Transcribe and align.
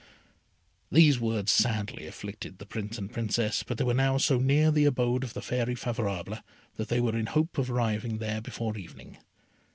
These 0.91 1.19
words 1.19 1.51
sadly 1.51 2.07
afflicted 2.07 2.57
the 2.57 2.65
Prince 2.65 2.97
and 2.97 3.13
Princess, 3.13 3.61
but 3.61 3.77
they 3.77 3.83
were 3.83 3.93
now 3.93 4.17
so 4.17 4.39
near 4.39 4.71
the 4.71 4.85
abode 4.85 5.23
of 5.23 5.35
the 5.35 5.43
Fairy 5.43 5.75
Favourable, 5.75 6.39
that 6.77 6.87
they 6.87 6.99
were 6.99 7.15
in 7.15 7.27
hopes 7.27 7.59
of 7.59 7.69
arriving 7.69 8.17
there 8.17 8.41
before 8.41 8.79
evening. 8.79 9.19